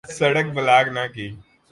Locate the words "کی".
1.13-1.27